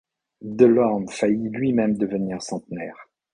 Delorme 0.41 1.09
faillit 1.09 1.51
lui-même 1.51 1.95
devenir 1.95 2.41
centenaire. 2.41 2.97